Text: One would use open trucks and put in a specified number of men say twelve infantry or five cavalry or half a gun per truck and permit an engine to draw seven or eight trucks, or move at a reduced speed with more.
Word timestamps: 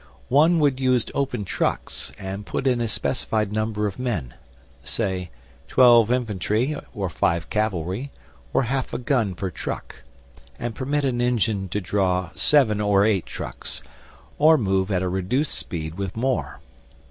One 0.29 0.57
would 0.57 0.79
use 0.79 1.05
open 1.13 1.45
trucks 1.45 2.11
and 2.17 2.43
put 2.43 2.65
in 2.65 2.81
a 2.81 2.87
specified 2.87 3.51
number 3.51 3.85
of 3.85 3.99
men 3.99 4.33
say 4.83 5.29
twelve 5.67 6.11
infantry 6.11 6.75
or 6.95 7.07
five 7.07 7.51
cavalry 7.51 8.09
or 8.51 8.63
half 8.63 8.93
a 8.95 8.97
gun 8.97 9.35
per 9.35 9.51
truck 9.51 9.97
and 10.57 10.73
permit 10.73 11.05
an 11.05 11.21
engine 11.21 11.69
to 11.69 11.79
draw 11.79 12.31
seven 12.33 12.81
or 12.81 13.05
eight 13.05 13.27
trucks, 13.27 13.83
or 14.39 14.57
move 14.57 14.89
at 14.89 15.03
a 15.03 15.07
reduced 15.07 15.53
speed 15.53 15.99
with 15.99 16.15
more. 16.17 16.61